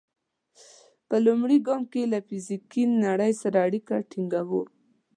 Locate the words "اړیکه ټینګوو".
3.67-4.61